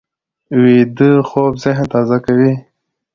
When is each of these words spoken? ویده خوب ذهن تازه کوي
ویده 0.61 1.09
خوب 1.29 1.53
ذهن 1.63 1.85
تازه 1.93 2.17
کوي 2.25 2.51